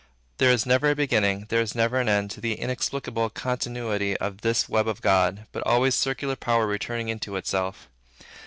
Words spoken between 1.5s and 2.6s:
is never an end, to the